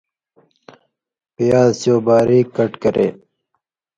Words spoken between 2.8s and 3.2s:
کرے